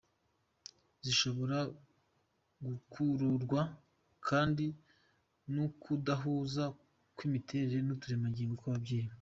Zishobora 1.05 1.57
gukururwa 2.65 3.61
kandi 4.27 4.65
n’ukudahuza 5.53 6.63
kw’imiterere 7.15 7.73
y’uturemangingo 7.87 8.53
tw’ababyeyi. 8.59 9.09